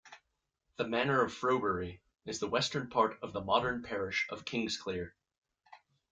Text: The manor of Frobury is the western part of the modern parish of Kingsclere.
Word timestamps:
The 0.77 0.87
manor 0.87 1.21
of 1.21 1.31
Frobury 1.31 1.99
is 2.25 2.39
the 2.39 2.47
western 2.47 2.89
part 2.89 3.19
of 3.21 3.33
the 3.33 3.39
modern 3.41 3.83
parish 3.83 4.25
of 4.31 4.45
Kingsclere. 4.45 5.11